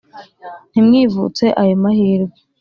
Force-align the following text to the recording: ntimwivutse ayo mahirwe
ntimwivutse 0.71 1.45
ayo 1.61 1.73
mahirwe 1.83 2.37